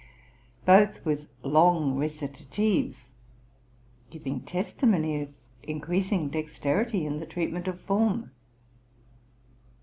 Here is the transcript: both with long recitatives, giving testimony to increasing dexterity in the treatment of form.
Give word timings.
both 0.65 1.05
with 1.05 1.27
long 1.43 1.95
recitatives, 1.95 3.11
giving 4.09 4.39
testimony 4.41 5.27
to 5.27 5.31
increasing 5.61 6.27
dexterity 6.27 7.05
in 7.05 7.17
the 7.17 7.27
treatment 7.27 7.67
of 7.67 7.79
form. 7.81 8.31